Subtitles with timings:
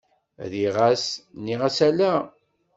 [0.45, 1.05] Rriɣ-as,
[1.37, 2.13] nniɣ-as ala.